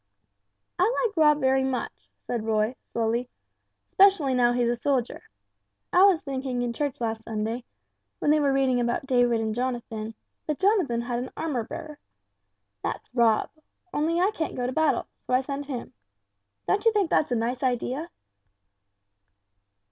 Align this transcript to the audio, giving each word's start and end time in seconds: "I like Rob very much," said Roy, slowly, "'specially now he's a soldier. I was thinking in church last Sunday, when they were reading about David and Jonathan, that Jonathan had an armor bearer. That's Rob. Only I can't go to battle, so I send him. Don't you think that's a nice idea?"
"I 0.79 0.91
like 1.05 1.15
Rob 1.15 1.39
very 1.39 1.63
much," 1.63 2.09
said 2.25 2.43
Roy, 2.43 2.75
slowly, 2.91 3.29
"'specially 3.85 4.33
now 4.33 4.51
he's 4.51 4.67
a 4.67 4.75
soldier. 4.75 5.21
I 5.93 6.01
was 6.05 6.23
thinking 6.23 6.63
in 6.63 6.73
church 6.73 6.99
last 6.99 7.21
Sunday, 7.23 7.65
when 8.17 8.31
they 8.31 8.39
were 8.39 8.51
reading 8.51 8.79
about 8.79 9.05
David 9.05 9.39
and 9.41 9.53
Jonathan, 9.53 10.15
that 10.47 10.57
Jonathan 10.57 11.01
had 11.01 11.19
an 11.19 11.31
armor 11.37 11.63
bearer. 11.65 11.99
That's 12.81 13.13
Rob. 13.13 13.51
Only 13.93 14.19
I 14.19 14.31
can't 14.33 14.55
go 14.55 14.65
to 14.65 14.71
battle, 14.73 15.05
so 15.19 15.35
I 15.35 15.41
send 15.41 15.67
him. 15.67 15.93
Don't 16.67 16.83
you 16.83 16.91
think 16.93 17.11
that's 17.11 17.31
a 17.31 17.35
nice 17.35 17.61
idea?" 17.61 18.09